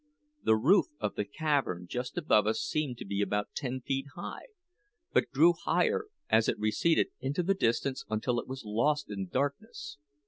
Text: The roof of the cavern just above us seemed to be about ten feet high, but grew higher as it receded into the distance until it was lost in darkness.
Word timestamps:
The 0.41 0.55
roof 0.55 0.87
of 0.99 1.13
the 1.13 1.25
cavern 1.25 1.85
just 1.87 2.17
above 2.17 2.47
us 2.47 2.59
seemed 2.59 2.97
to 2.97 3.05
be 3.05 3.21
about 3.21 3.53
ten 3.53 3.81
feet 3.81 4.07
high, 4.15 4.47
but 5.13 5.29
grew 5.29 5.53
higher 5.53 6.05
as 6.27 6.49
it 6.49 6.57
receded 6.57 7.09
into 7.19 7.43
the 7.43 7.53
distance 7.53 8.03
until 8.09 8.39
it 8.39 8.47
was 8.47 8.65
lost 8.65 9.11
in 9.11 9.27
darkness. 9.27 9.99